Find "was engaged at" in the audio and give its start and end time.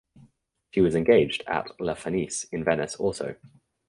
0.81-1.79